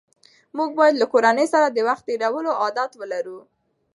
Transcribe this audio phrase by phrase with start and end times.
[0.57, 3.39] موږ باید له کورنۍ سره د وخت تېرولو عادت ولرو